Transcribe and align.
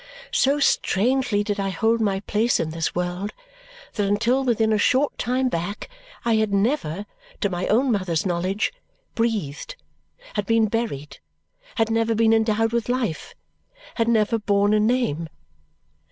So 0.33 0.59
strangely 0.59 1.43
did 1.43 1.59
I 1.59 1.69
hold 1.69 2.01
my 2.01 2.21
place 2.21 2.59
in 2.59 2.71
this 2.71 2.95
world 2.95 3.33
that 3.93 4.07
until 4.07 4.43
within 4.43 4.73
a 4.73 4.79
short 4.79 5.15
time 5.19 5.47
back 5.47 5.89
I 6.25 6.37
had 6.37 6.51
never, 6.51 7.05
to 7.41 7.51
my 7.51 7.67
own 7.67 7.91
mother's 7.91 8.25
knowledge, 8.25 8.73
breathed 9.13 9.75
had 10.33 10.47
been 10.47 10.65
buried 10.69 11.19
had 11.75 11.91
never 11.91 12.15
been 12.15 12.33
endowed 12.33 12.73
with 12.73 12.89
life 12.89 13.35
had 13.93 14.07
never 14.07 14.39
borne 14.39 14.73
a 14.73 14.79
name. 14.79 15.29